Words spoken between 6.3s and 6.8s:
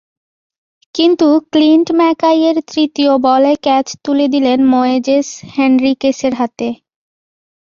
হাতে।